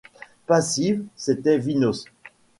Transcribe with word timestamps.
Passive, 0.47 1.03
c’était 1.15 1.59
Vinos. 1.59 2.05